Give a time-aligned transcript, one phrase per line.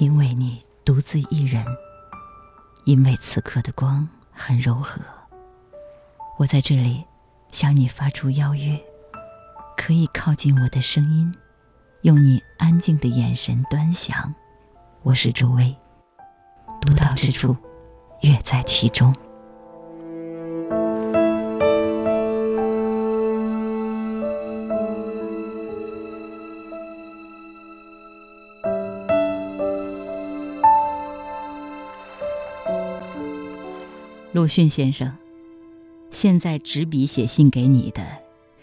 [0.00, 1.62] 因为你独自一人，
[2.86, 4.98] 因为此刻的光很柔和，
[6.38, 7.04] 我在这里
[7.52, 8.82] 向你发出邀约，
[9.76, 11.30] 可以靠近我的声音，
[12.00, 14.34] 用你安静的眼神端详。
[15.02, 15.76] 我是周薇，
[16.80, 17.54] 独到之处，
[18.22, 19.14] 乐在其中。
[34.40, 35.14] 鲁迅先生，
[36.10, 38.02] 现在执笔写信给你的，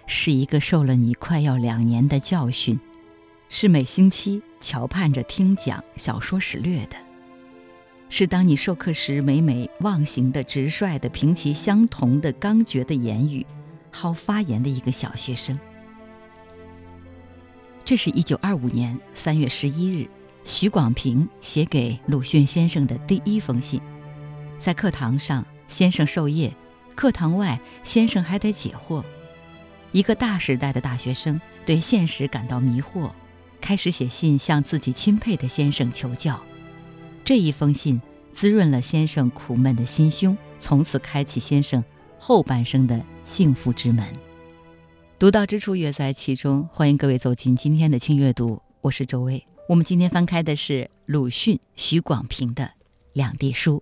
[0.07, 2.79] 是一个受了你快要两年的教训，
[3.47, 6.95] 是每星期瞧盼着听讲小说史略的，
[8.09, 13.45] 是当你授课时每每忘形的直率的凭其相同的刚决的言语，
[13.91, 15.59] 好发言的一个小学生。
[17.85, 20.07] 这是一九二五年三月十一日，
[20.43, 23.79] 许广平写给鲁迅先生的第一封信，
[24.57, 25.45] 在课堂上。
[25.67, 26.53] 先生授业，
[26.95, 29.03] 课堂外，先生还得解惑。
[29.91, 33.11] 一个大时代的大学生对现实感到迷惑，
[33.61, 36.39] 开始写信向自己钦佩的先生求教。
[37.23, 38.01] 这一封信
[38.31, 41.83] 滋润了先生苦闷的心胸，从此开启先生
[42.17, 44.05] 后半生的幸福之门。
[45.19, 46.67] 独到之处，乐在其中。
[46.71, 49.43] 欢迎各位走进今天的轻阅读，我是周薇。
[49.67, 52.71] 我们今天翻开的是鲁迅、许广平的
[53.13, 53.81] 两地书。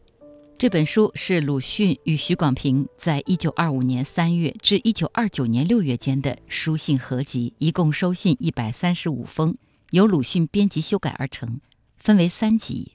[0.58, 9.58] 这本书是鲁迅与许广平在一九二五年三月至一九二九年六月间的书信合集，一共收信一百三十五封，
[9.92, 11.59] 由鲁迅编辑修改而成，
[11.97, 12.94] 分为三集。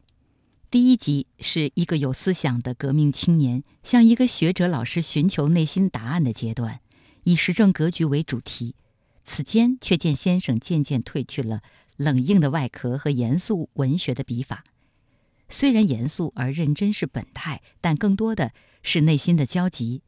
[0.71, 6.81] 第一集是一个有思想的革命青年向一个学者老师寻求内心答案的阶段，
[7.25, 8.75] 以时政格局为主题。
[9.23, 11.61] 此间却见先生渐渐褪去了
[11.99, 14.65] 冷硬的外壳和严肃文学的笔法。
[15.51, 18.53] 虽然严肃而认真是本态，但更多的
[18.83, 20.01] 是内心的焦急。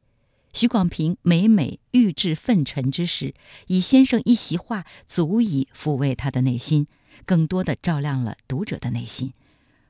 [0.54, 3.34] 许广平每每欲志愤沉之时，
[3.66, 6.86] 以先生一席话足以抚慰他的内心，
[7.24, 9.32] 更多的照亮了读者的内心。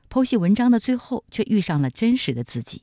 [0.09, 2.83] 剖析文章的最后，却遇上了真实的自己。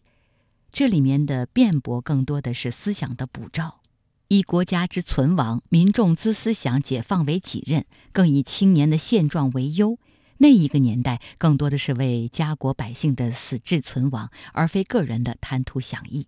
[0.71, 3.81] 这里面的辩驳更多的是思想的补照，
[4.27, 9.97] 以国家之存亡、民众之思想解放为己任，更以青年的现状为忧。
[10.41, 16.27] 那一个年代，更多的是为家国百姓的死志存亡，而非个人的贪图享义，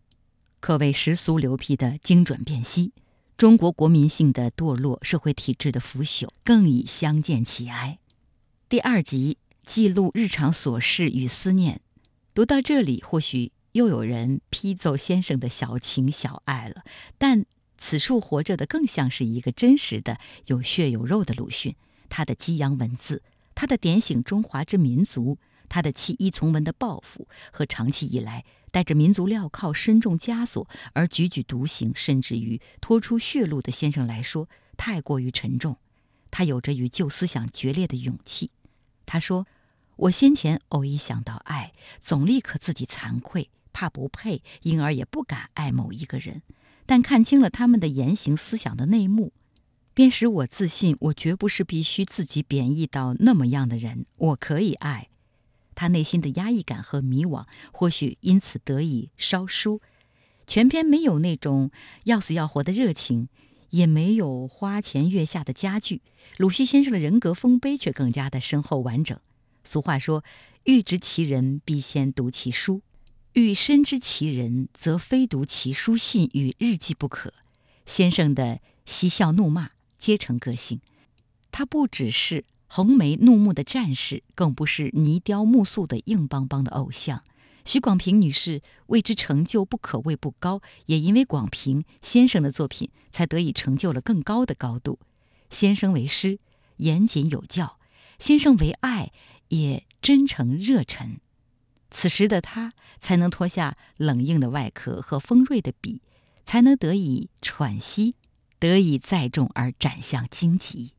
[0.60, 2.92] 可谓时俗流辟的精准辨析。
[3.38, 8.00] 中国国民性的堕落，社会体制的腐朽，更已相见其哀。
[8.68, 11.80] 第二集记录日常琐事与思念，
[12.34, 16.84] 读到这里，或许又有人批奏先生的小情小爱了。
[17.18, 17.46] 但
[17.78, 21.76] 此处活着的，更像是一个真实的、有血有肉的鲁迅，
[22.10, 23.24] 他的激扬文字。
[23.62, 25.38] 他的点醒中华之民族，
[25.70, 35.78] 他的弃医从文的抱负和长期以来带着民族镣铐、身重枷锁而踽踽独行，甚至于拖出血路的先生来说，太过于沉重。
[36.32, 38.50] 他有着与旧思想决裂的勇气。
[39.06, 39.46] 他说
[39.96, 46.42] ：“我先前偶一想到爱，总立刻自己惭愧，怕不配，因而也不敢爱某一个人。
[46.88, 49.32] 但看清了他们的言行思想的内幕。”
[49.94, 54.06] 便使我自信，我绝不是必须自己贬义到那么样的人。
[54.18, 55.10] 我可以爱，
[55.76, 59.82] 他内心的压抑感和迷惘，或许因此得以稍疏。
[60.48, 61.72] 全篇没有那种
[62.06, 63.28] 要死要活的热情，
[63.72, 66.02] 也没有花前月下的佳句。
[66.38, 69.20] 鲁迅先生的人格丰碑却更加的深厚完整。
[69.64, 70.24] 俗话说
[70.64, 72.82] ：“欲知其人，必先读其书；
[73.34, 77.34] 欲深知其人，则非读其书信与日记不可。”
[77.86, 79.72] 先生的嬉笑怒骂。
[80.02, 80.82] 皆成个性，
[81.52, 87.24] 他不只是横眉怒目的战士，更不是泥雕木塑的硬邦邦的偶像。
[87.64, 94.98] 许广平女士为之成就不可谓不高，也因为广平先生的作品，才得以成就了更高的高度。
[95.52, 96.40] 先生为师，
[96.78, 97.78] 严谨有教；
[98.18, 99.12] 先生为爱，
[99.50, 101.20] 也真诚热忱。
[101.92, 106.02] 此时的他，才能脱下冷硬的外壳和锋锐的笔，
[106.44, 108.16] 才能得以喘息。
[108.62, 110.92] 得以载重而展向荆棘。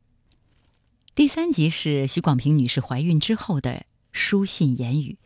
[1.15, 5.17] 第三集是许广平女士怀孕之后的书信言语，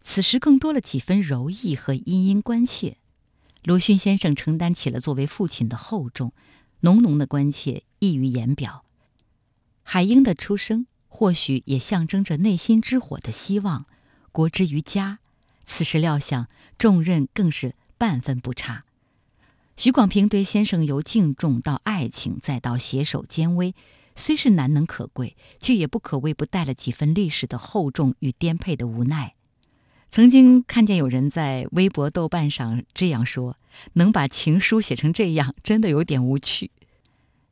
[0.00, 2.96] 此时更多了几分柔意和殷殷关切。
[3.62, 6.32] 鲁迅先生承担起了作为父亲的厚重，
[6.80, 8.84] 浓浓的关切溢于言表。
[9.84, 13.86] 海英的出生或许也象征着内心之火的希望。
[14.32, 15.20] 国之于家，
[15.64, 18.82] 此时料想重任更是半分不差。
[19.76, 23.74] 许广平对先生由敬重到爱情，再到携手肩危，
[24.14, 29.34] 虽是难能可贵，却也不可谓不带了几分历史的厚重与颠沛的无奈。
[30.08, 33.58] 曾经看见有人在微博、豆瓣上这样说
[33.94, 36.70] ：“能把情书写成这样，真的有点无趣。”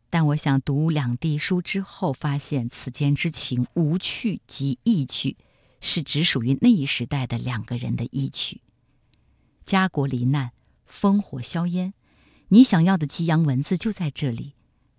[0.09, 5.37] 但我想读两地书之后，发现此间之情无趣及意趣，
[5.81, 8.61] 是只属于那一时代的两个人的意趣。
[9.65, 10.53] 家国罹难，
[10.89, 11.95] 烽火硝烟，
[12.53, 14.53] 你想要的激扬文字就在这里；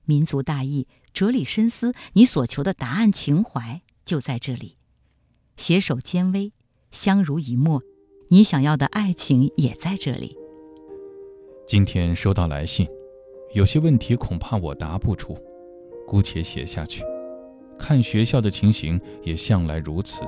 [0.05, 4.77] 民族大义、哲理深思，你所求的答案情怀就在这里。
[5.55, 6.51] 携手肩微。
[6.89, 7.81] 相濡以沫，
[8.29, 10.37] 你想要的爱情也在这里。
[11.67, 12.87] 今天收到来信，
[13.53, 15.35] 有些问题恐怕我答不出，
[16.07, 17.03] 姑且写下去。
[17.79, 20.21] 看学校的情形也向来如此，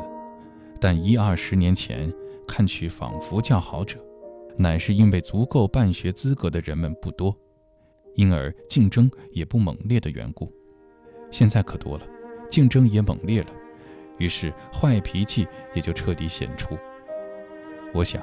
[0.81, 2.11] 但一二十年前
[2.47, 3.99] 看去仿佛较好者，
[4.57, 7.35] 乃是因为足够办学资格的人们不多，
[8.15, 10.51] 因而竞争也不猛烈的缘故。
[11.31, 12.07] 现在可多了，
[12.49, 13.47] 竞争也猛烈了。
[14.17, 16.77] 于是坏脾气也就彻底显出。
[17.93, 18.21] 我想，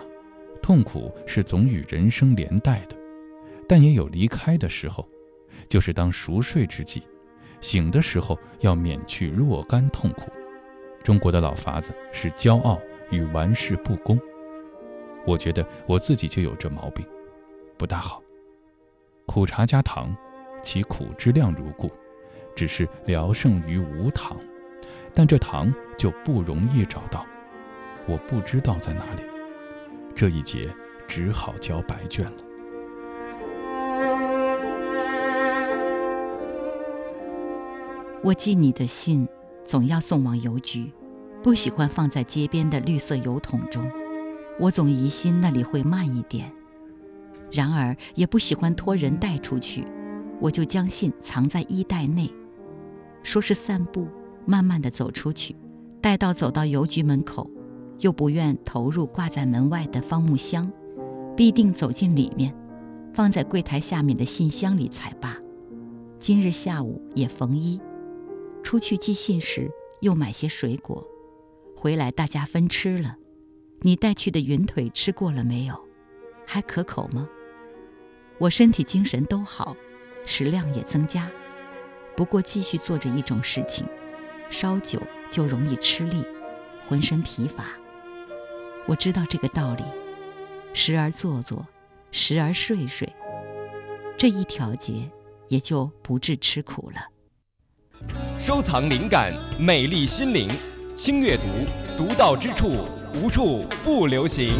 [0.62, 2.96] 痛苦是总与人生连带的，
[3.68, 5.06] 但也有离开的时候，
[5.68, 7.02] 就是当熟睡之际，
[7.60, 10.30] 醒的时候要免去若干痛苦。
[11.02, 12.80] 中国的老法子是骄傲
[13.10, 14.18] 与玩世不恭，
[15.26, 17.06] 我觉得我自己就有这毛病，
[17.76, 18.22] 不大好。
[19.26, 20.14] 苦茶加糖，
[20.62, 21.90] 其苦之量如故，
[22.54, 24.36] 只是聊胜于无糖。
[25.14, 27.24] 但这糖就不容易找到，
[28.06, 29.22] 我不知道在哪里。
[30.14, 30.68] 这一节
[31.06, 32.32] 只好交白卷了。
[38.22, 39.28] 我寄你的信，
[39.64, 40.92] 总要送往邮局，
[41.42, 43.90] 不喜欢放在街边的绿色邮筒中，
[44.58, 46.52] 我总疑心那里会慢一点。
[47.50, 49.84] 然而也不喜欢托人带出去，
[50.40, 52.32] 我就将信藏在衣袋内，
[53.22, 54.08] 说是散步。
[54.44, 55.54] 慢慢的走出去，
[56.00, 57.48] 待到走到邮局门口，
[58.00, 60.68] 又不愿投入挂在门外的方木箱，
[61.36, 62.52] 必定走进里面，
[63.14, 65.36] 放在柜台下面的信箱里才罢。
[66.18, 67.80] 今日下午也缝衣，
[68.64, 69.70] 出去寄信时
[70.00, 71.06] 又买些水果，
[71.76, 73.16] 回来大家分吃了。
[73.84, 75.74] 你带去的云腿吃过了没有？
[76.46, 77.28] 还可口吗？
[78.38, 79.76] 我身体精神都好，
[80.24, 81.28] 食量也增加，
[82.16, 83.84] 不过继续做着一种事情。
[84.50, 86.24] 稍久就容易吃力，
[86.88, 87.66] 浑身疲乏。
[88.86, 89.82] 我知道这个道理，
[90.72, 91.66] 时而坐坐，
[92.12, 93.12] 时而睡睡，
[94.16, 95.10] 这一调节
[95.48, 97.08] 也就不致吃苦了。
[98.38, 100.48] 收藏灵感，美丽心灵，
[100.94, 101.44] 轻阅读，
[101.96, 104.54] 独到之处，无处不流行。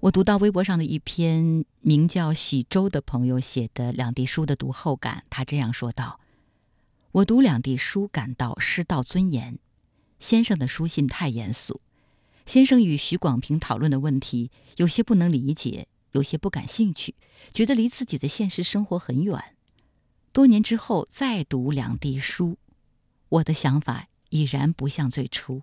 [0.00, 6.18] 我读到微博上的一篇名叫喜周的朋友写的两地书的读后感，他这样说道
[7.12, 9.58] ：“我读两地书感到失道尊严。
[10.18, 11.82] 先生的书信太严肃，
[12.46, 17.14] 先生与许广平讨论的问题有些不能理解，有些不感兴趣，
[17.52, 19.55] 觉得离自己的现实生活很远。
[20.36, 22.58] 多年之后再读两地书，
[23.30, 25.62] 我的想法已然不像最初。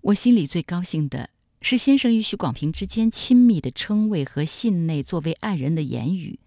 [0.00, 1.30] 我心里最高兴的。”
[1.62, 6.40] 是先生与许广平之间亲密的称谓和信内作为爱人的言语。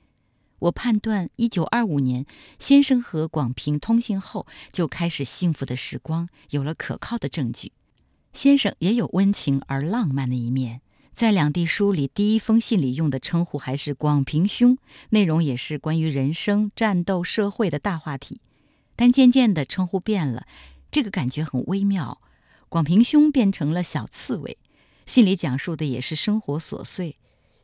[0.60, 2.26] 我判断，一九二五年
[2.60, 7.72] 先生和广平通信后，就开始幸福的时光，有了可靠的证据。
[8.34, 14.78] 先生也有温情而浪漫的一面，在两地书里，第一封信里用的称呼还是“广平兄”，
[15.12, 18.40] 内容也是关于人生、战斗、社会的大话题。
[18.96, 20.48] 但渐渐的，称呼变了，
[20.90, 22.22] 这个感觉很微妙
[22.70, 24.58] ，“广平兄”变成了“小刺猬”。
[25.06, 27.18] 信里讲述的也是生活琐碎，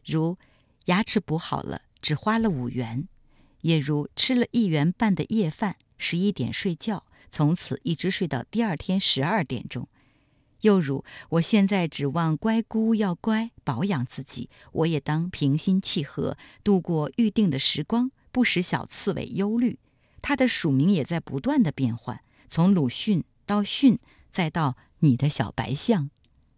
[0.06, 0.38] 如
[0.86, 3.08] 牙齿补好了只花了五元，
[3.62, 9.88] 也如吃了一元半的夜饭，十一点睡觉，从此一直睡到第二天十二点钟，
[10.62, 19.78] 又如我现在指望乖姑要乖保养自己，我也当平心气和度过预定的时光，不使小刺猬忧虑。
[20.22, 24.00] 他的署名也在不断的变换，从鲁迅到迅，
[24.30, 26.10] 再到你的小白象。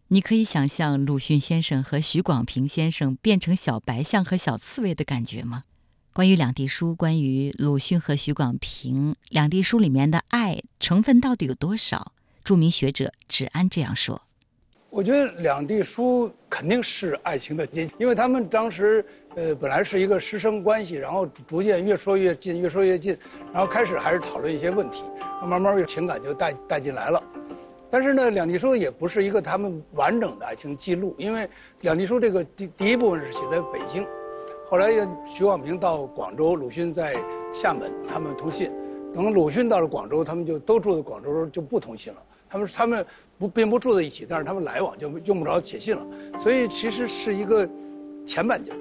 [0.07, 5.65] 你可以想象鲁迅先生和许广平先生变成小白象和小刺猬的感觉吗？
[6.13, 12.13] 关于两地书，关于鲁迅和许广平，两地书里面的爱成分到底有多少？
[12.49, 14.19] 著名学者芷安这样说
[14.89, 23.15] ：“我觉得两地书肯定是爱情的结晶，因为他们当时呃本来是一个师生关系，然后逐渐越说越近，越说越近，
[23.53, 25.03] 然后开始还是讨论一些问题，
[25.45, 27.21] 慢慢情感就带带进来了。”
[27.91, 31.47] 但是呢，两地书也不是一个他们完整的爱情记录，因为
[31.81, 34.03] 两地书这个第第一部分是写在北京，
[34.71, 34.91] 后来
[35.37, 37.13] 徐广平到广州，鲁迅在
[37.61, 38.71] 厦门，他们通信。
[39.13, 42.19] 等鲁迅到了广州，他们就都住在广州，就不通信了。
[42.49, 43.05] 他们他们
[43.37, 46.05] 不并不住在一起，但是他们来往就用不着写信了。
[46.41, 47.67] 所以其实是一个
[48.25, 48.71] 前半截，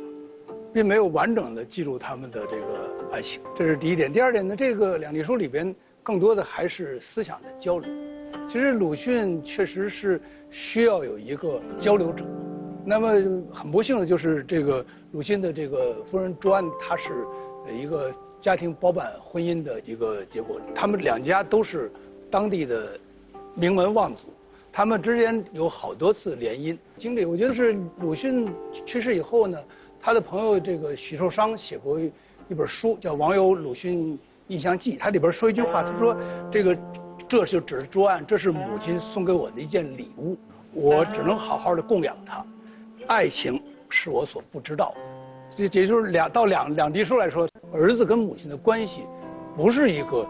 [0.72, 3.40] 并没有完整的记录他们的这个爱情。
[3.54, 4.12] 这是第一点。
[4.12, 7.90] 第二点呢，这个两地书里边更多的还是思想的交流。
[8.48, 10.20] 其实鲁迅确实是
[10.50, 12.25] 需要有一个交流者。
[12.84, 13.08] 那么
[13.52, 17.26] 很不幸的就是这个鲁迅的这个夫人朱安，她是
[17.72, 18.12] 一个。
[18.40, 21.90] 家庭包办婚姻的一个结果，他们两家都是
[22.30, 22.96] 当地的
[23.58, 24.28] 名门望族，
[24.72, 27.24] 他们之间有好多次联姻经历。
[27.24, 28.48] 我觉得是鲁迅
[28.86, 29.58] 去世以后呢，
[30.00, 36.16] 他的朋友这个许寿裳写过一本书，叫《网友鲁迅印象记》，他里边说一句话，他说
[36.52, 36.78] ：“这个
[37.28, 40.36] 这就只是桌案，这是母亲送给我的一件礼物，
[40.72, 42.46] 我只能好好的供养它。
[43.08, 45.00] 爱情是我所不知道的。”
[45.60, 49.02] 也也就是两到两两地书来说，儿子跟母亲的关系，
[49.56, 50.24] 不是一个，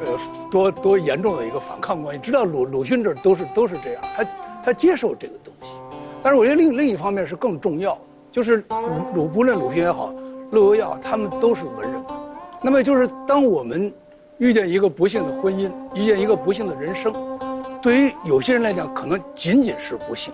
[0.00, 0.18] 呃，
[0.50, 2.22] 多多严重的一个反抗关系。
[2.22, 4.24] 知道鲁鲁迅这都是都是这样，他
[4.64, 5.68] 他接受这个东西。
[6.22, 7.96] 但是我觉得另另一方面是更重要，
[8.32, 10.12] 就是鲁鲁不论鲁迅也好，
[10.50, 12.02] 陆游也好，他们都是文人。
[12.60, 13.92] 那么就是当我们
[14.38, 17.12] 遇见一个不幸的婚姻，遇见一个不幸的人生，
[17.80, 20.32] 对于有些人来讲，可能仅仅是不幸。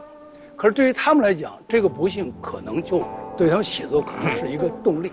[0.57, 3.03] 可是对于他们来讲，这个不幸可能就
[3.37, 5.13] 对他们写作可能是一个动力。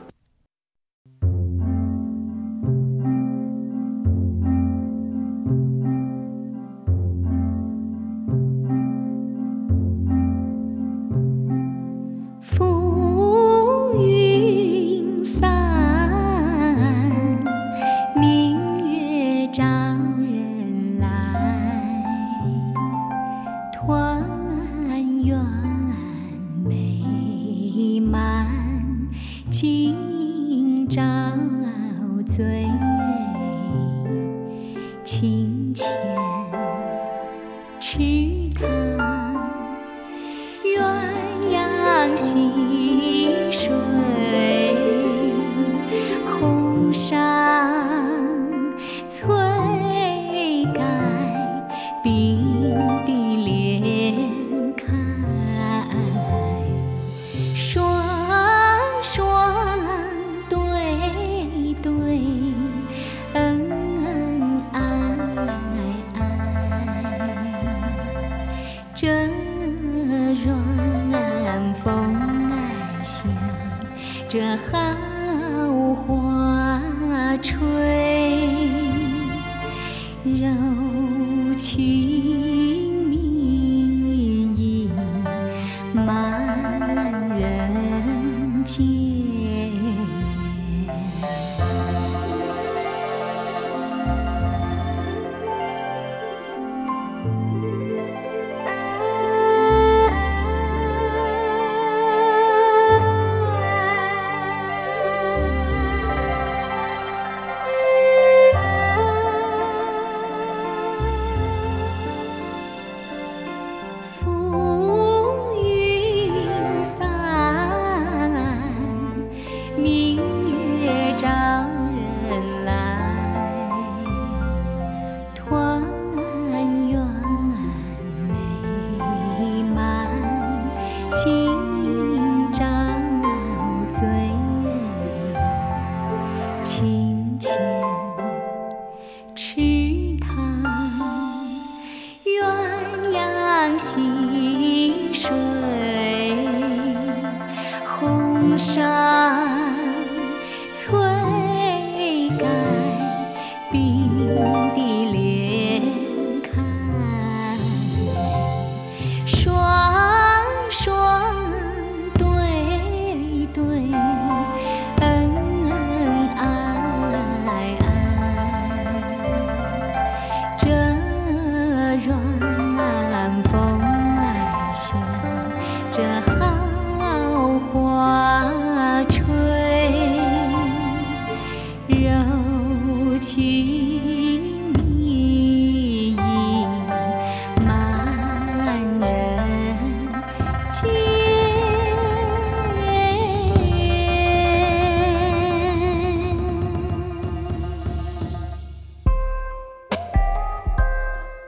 [148.57, 149.70] 山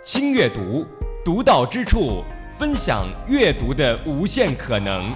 [0.05, 0.85] 轻阅读，
[1.23, 2.25] 独到之处，
[2.59, 5.09] 分享阅读的无限可能。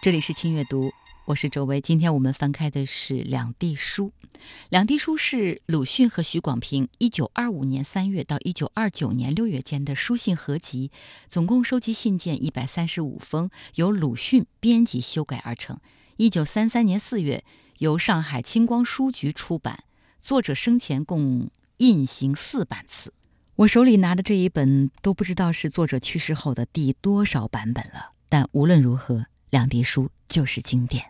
[0.00, 0.92] 这里是轻阅读，
[1.24, 1.80] 我是周薇。
[1.80, 4.12] 今天我们翻开的是《两地书》，
[4.68, 10.92] 《两地书》是鲁迅和许广平1925年3月到1929年6月间的书信合集，
[11.28, 15.80] 总共收集信件135封，由鲁迅编辑修改而成。
[16.18, 17.42] 1933年4月
[17.78, 19.82] 由上海青光书局出版，
[20.26, 23.12] 作者生前共印行四版次。
[23.54, 29.26] 我手里拿的这一本都不知道是作者去世后的第多少版本了，但无论如何。
[29.50, 31.04] 两地书就是经典。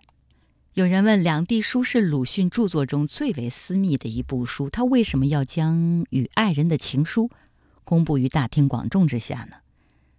[0.75, 7.31] 有人问，《两地书》是鲁迅著作中最为私密的一部书，他为什么要将与爱人的情书
[7.85, 9.57] 公布于大庭广众之下呢？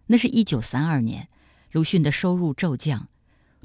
[0.08, 1.27] 那是一九三二年，
[1.72, 3.08] 鲁迅的收入骤降，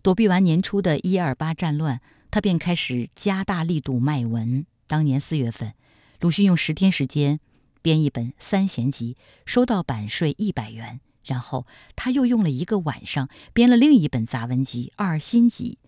[0.02, 4.66] 躲避完年初的一二八战乱，他便开始加大力度卖文。
[4.92, 5.72] 当年四月份，
[6.20, 7.40] 鲁迅用十天时间
[7.80, 11.00] 编一本三贤集，收到版税一百元。
[11.24, 15.78] 然后他又用了一个晚上编了另一本杂文集《二心集》，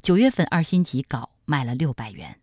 [0.00, 2.38] 九月份《二心集》稿卖了六百元。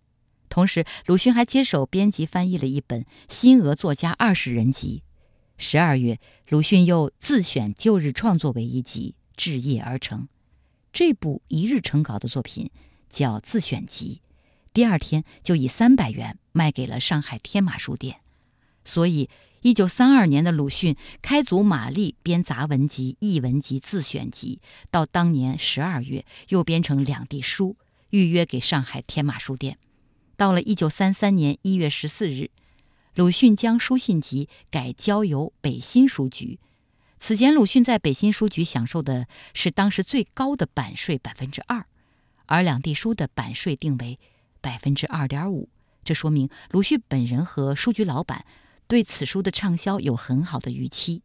[0.50, 5.02] 同时，鲁迅还接手编辑翻译了一本新俄作家二十人集。
[5.58, 10.28] 十二月，鲁迅又自选旧日创作为一集，置业而成。
[10.92, 12.70] 这部一日成稿的作品
[13.10, 14.22] 叫《自选集》，
[14.74, 18.18] 第二天就以三百元卖给了上海天马书店。
[18.84, 19.30] 所以。
[19.66, 24.60] 一九三二年的鲁迅开足马力编杂文集、译文集、自选集，
[24.92, 27.78] 到当年十二月又编成《两地书》，
[28.10, 29.78] 预约给上海天马书店。
[30.36, 32.52] 到了一九三三年一月十四日，
[33.16, 36.60] 鲁迅将书信集改交由北新书局。
[37.18, 41.86] 此前，鲁迅在北新书局享受的是当时最高的版税百分之二，
[42.48, 44.20] 而《两地书》的版税定为
[44.64, 45.70] 百分之二点五。
[46.04, 48.46] 这说明鲁迅本人和书局老板。
[48.86, 51.22] 对此书的畅销有很好的预期，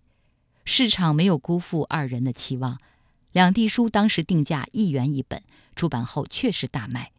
[0.64, 2.78] 市场没有辜负二人的期望。
[3.32, 5.42] 两地书当时定价一元一本，
[5.76, 7.12] 出版后确实大卖。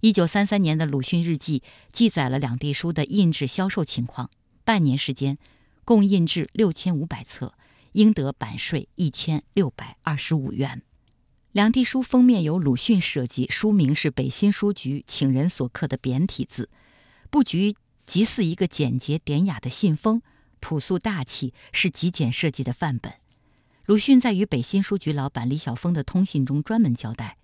[0.00, 4.28] 一九三三年的鲁迅日记记载了两地书的印制销售情况：
[4.64, 5.38] 半年时间，
[5.84, 7.54] 共印制六千五百册，
[7.92, 10.82] 应得版税一千六百二十五元。
[11.52, 16.68] 两地书封面由鲁迅设计，书名是北新书局请人所刻的扁体字，
[17.30, 17.74] 布局。
[18.06, 20.20] 极似一个简洁典雅的信封，
[20.58, 23.12] 朴素大气，是极简设计的范本。
[23.84, 27.36] 鲁迅在与北新书局老板李晓峰的通信中专门交代，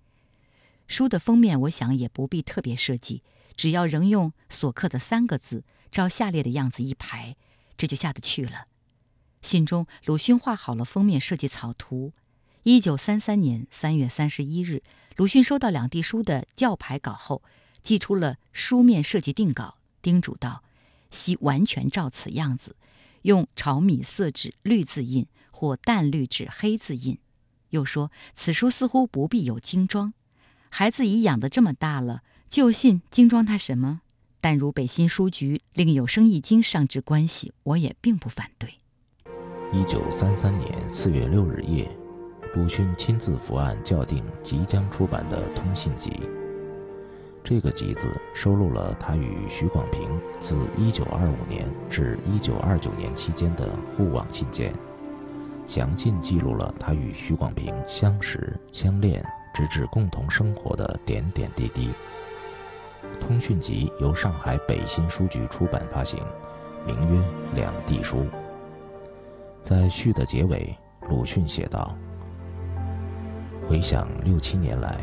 [0.85, 3.23] 书的封面我想也不必特别设计，
[3.55, 7.37] 只要仍用所刻的三个字，照下列的样子一排，
[7.77, 8.65] 这就下得去了。
[9.41, 12.11] 信中，鲁迅画好了封面设计草图。
[12.67, 14.83] 一九三三年三月三十一日，
[15.15, 17.41] 鲁迅收到两地书的教牌稿后，
[17.81, 19.77] 寄出了书面设计定稿。
[20.01, 20.65] 叮嘱道
[21.09, 22.75] ：“希完全照此样子，
[23.21, 27.17] 用炒米色纸绿字印或淡绿纸黑字印。”
[27.71, 30.13] 又说：“此书似乎不必有精装，
[30.67, 34.01] 孩子已养得这么大了，就信精装他什么？
[34.41, 38.73] 但如北新书局另有生意经上之关系，我也并不反对。”
[39.71, 41.96] 一九三三年四月六日夜，
[42.57, 46.09] 鲁迅亲自伏案校订即将出版的《通信集》。
[47.43, 54.73] 这个集子收录了他与许广平自1925年至1929年期间的互往信件，
[55.67, 61.91] 详尽记录了他与许广平相识、相恋，直至共同生活的点点滴滴。
[63.21, 66.19] 通讯集由上海北新书局出版发行，
[66.87, 67.21] 名曰
[67.55, 68.17] 《两地书》。
[69.61, 70.75] 在序的结尾，
[71.07, 71.95] 鲁迅写道
[73.67, 74.97] ：“回想六七年来。”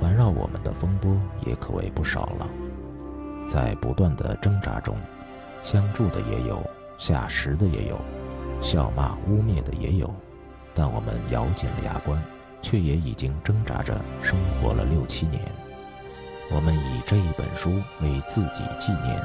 [0.00, 2.48] 环绕我们的风波也可谓不少了，
[3.46, 4.96] 在不断的挣扎中，
[5.62, 6.58] 相助的也有，
[6.96, 8.00] 下食的也有，
[8.62, 10.10] 笑骂污蔑的也有，
[10.72, 12.18] 但我们咬紧了牙关，
[12.62, 15.38] 却也已经挣扎着生活了六七年。
[16.50, 19.22] 我们以这一本书为自己纪念，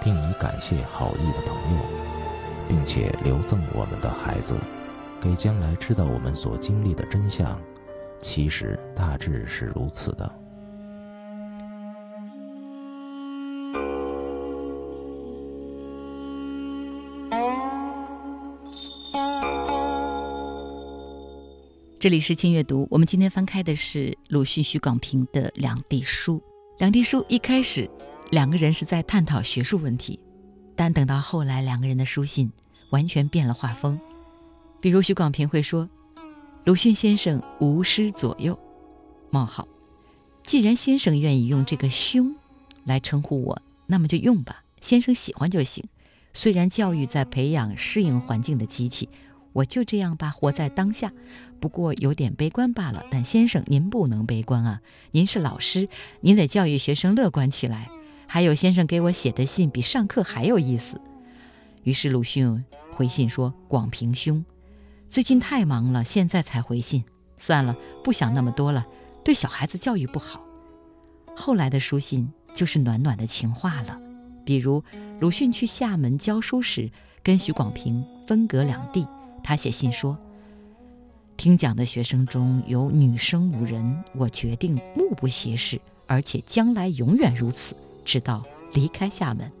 [0.00, 1.82] 并以感谢好意的朋友，
[2.68, 4.54] 并且留赠我们的孩子，
[5.20, 7.58] 给将来知道我们所经历的真相。
[8.22, 10.32] 其实大致是如此的。
[21.98, 26.36] 这里是轻阅读，我们今天翻开的是鲁迅、许广平的《两地书》。
[26.78, 27.88] 《两地书》一开始，
[28.30, 30.18] 两个人是在探讨学术问题，
[30.74, 32.50] 但等到后来，两个人的书信
[32.90, 34.00] 完全变了画风。
[34.80, 35.88] 比如许广平会说。
[36.64, 38.56] 鲁迅先生无师左右，
[39.30, 39.66] 冒号。
[40.44, 42.36] 既然先生愿意用这个“兄”
[42.86, 44.62] 来称呼我，那么就用吧。
[44.80, 45.84] 先生喜欢就行。
[46.34, 49.08] 虽然教育在培养适应环境的机器，
[49.52, 51.12] 我就这样吧，活在当下。
[51.58, 53.04] 不过有点悲观罢了。
[53.10, 54.82] 但先生，您不能悲观啊！
[55.10, 55.88] 您是老师，
[56.20, 57.88] 您得教育学生乐观起来。
[58.28, 61.00] 还有，先生给我写的信比上课还有意思。
[61.82, 64.44] 于是鲁迅回信说：“广平兄，
[65.12, 67.04] 最近太忙了，现在才回信。
[67.36, 68.86] 算了，不想那么多了，
[69.22, 70.42] 对小孩子教育不好。”
[71.36, 74.00] 后来的书信就是暖暖的情话了，
[74.42, 74.82] 比如
[75.20, 76.90] 鲁迅去厦门教书时，
[77.22, 79.06] 跟许广平分隔两地。
[79.44, 80.16] 他写信说
[81.36, 89.52] ：“听讲的学生中有女生五人，我决定目不斜视，而且将来永远如此，直到离开厦门。”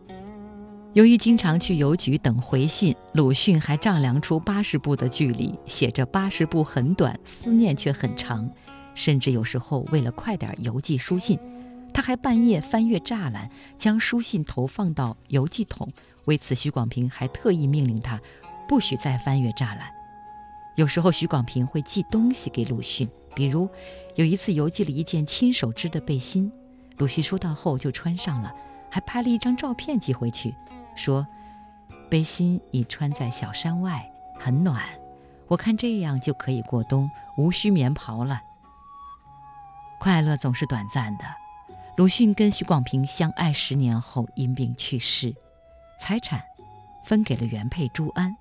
[0.94, 8.46] 由于经常去邮局等回信，鲁迅还丈量出八十步的距离，写着八十步很短，思念却很长。
[8.94, 11.38] 甚至有时候为了快点邮寄书信，
[11.94, 15.88] 他还半夜翻越栅栏，将书信投放到邮寄桶。
[16.26, 18.20] 为此，许广平还特意命令他。
[18.68, 19.90] 不许再翻越栅栏。
[20.76, 23.66] 有时候，许广平会寄东西给鲁迅，比如
[24.14, 26.52] 有一次邮寄了一件亲手织的背心，
[26.98, 28.52] 鲁迅收到后就穿上了，
[28.90, 30.54] 还拍了一张照片寄回去，
[30.94, 31.26] 说
[32.10, 34.82] ：“背心已穿在小山外，很暖，
[35.48, 38.42] 我看这样就可以过冬，无需棉袍了。”
[40.00, 41.24] 快乐总是短暂的。
[41.96, 45.34] 鲁迅跟许广平相爱十年后因病去世，
[45.98, 46.42] 财产
[47.04, 48.34] 分给了原配朱安。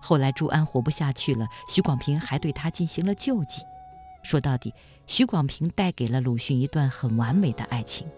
[0.00, 3.62] 后来朱安活不下去了，许广平还对他进行了救济。
[4.22, 4.74] 说到底，
[5.06, 8.08] 许广平带给了鲁迅一段很完美的爱情。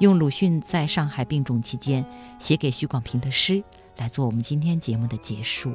[0.00, 2.04] 用鲁迅在上海病重期间
[2.38, 3.62] 写给许广平的诗
[3.96, 5.72] 来做我们今天节目的结束：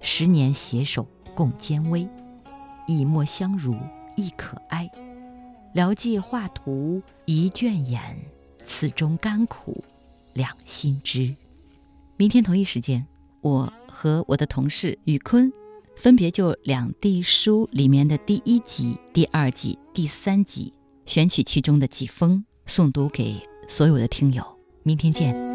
[0.00, 2.08] 十年携手共艰危，
[2.86, 3.76] 以沫相濡
[4.16, 4.90] 亦可哀。
[5.74, 8.18] 聊寄画图一卷眼，
[8.64, 9.84] 此中甘苦
[10.32, 11.34] 两心知。
[12.16, 13.06] 明天同一时间。
[13.42, 15.50] 我和我的同事宇坤，
[15.96, 20.74] 分别就《两地书》里面的第一集、第二集、第三集，
[21.06, 24.44] 选取其中的几封，诵读给所有的听友。
[24.82, 25.49] 明天见。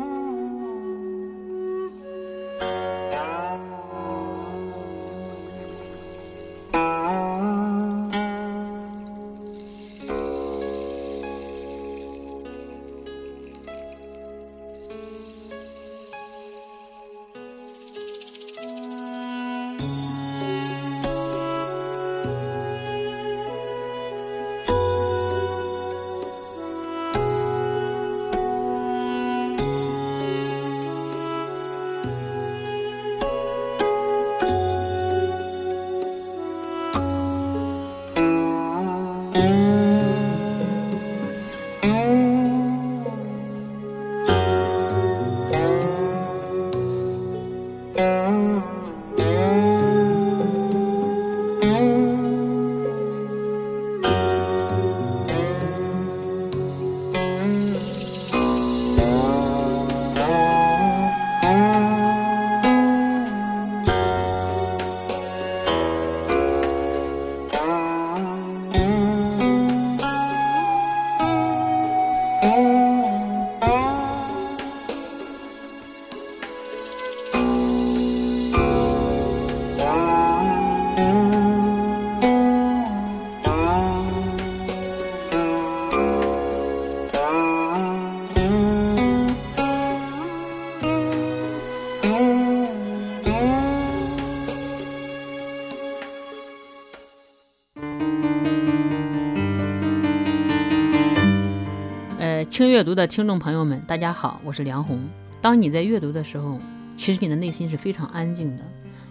[102.76, 105.00] 阅读的听众朋友们，大家好，我是梁红。
[105.42, 106.60] 当你在阅读的时候，
[106.98, 108.64] 其实你的内心是非常安静的。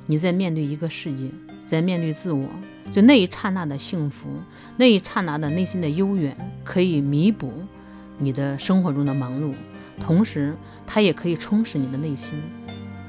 [0.04, 1.30] 你在面对一个世界，
[1.64, 2.46] 在面对自我，
[2.90, 4.28] 就那一刹那的幸福，
[4.76, 7.50] 那一刹那的内心的悠远，可以弥补
[8.18, 9.54] 你的生活中的忙碌，
[9.98, 10.54] 同时
[10.86, 12.38] 它也可以充实你的内心。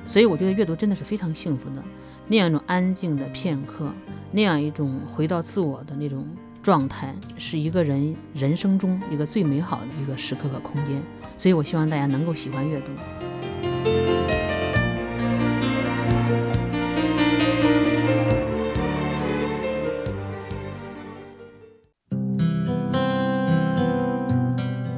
[0.07, 1.83] 所以我觉得阅读真的是非常幸福的，
[2.29, 3.91] 那样一种安静的片刻，
[4.31, 6.25] 那样一种回到自我的那种。
[6.65, 10.99] 状态是一个人人生中一个最美好的一个时刻和空间，
[11.37, 12.87] 所以我希望大家能够喜欢阅读。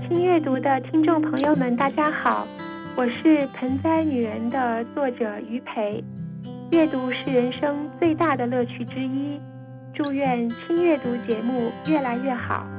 [0.08, 2.48] 新阅读的听众朋友们，大家好，
[2.96, 6.02] 我是《盆栽女人》的作者于培。
[6.72, 9.38] 阅读是人生最大的乐趣之一。
[9.94, 12.77] 祝愿轻阅读节目越来越好。